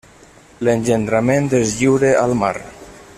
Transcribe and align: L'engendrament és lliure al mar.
L'engendrament 0.67 1.47
és 1.61 1.77
lliure 1.83 2.13
al 2.25 2.37
mar. 2.43 2.55